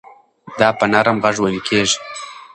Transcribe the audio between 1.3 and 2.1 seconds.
وېل کېږي.